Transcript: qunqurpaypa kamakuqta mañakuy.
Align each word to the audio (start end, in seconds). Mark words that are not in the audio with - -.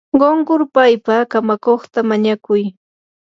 qunqurpaypa 0.19 1.15
kamakuqta 1.31 1.99
mañakuy. 2.09 2.63